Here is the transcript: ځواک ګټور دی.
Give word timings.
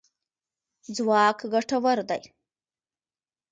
ځواک 0.95 1.39
ګټور 1.53 1.99
دی. 2.09 2.21